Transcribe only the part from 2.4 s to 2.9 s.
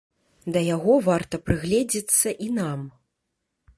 і нам.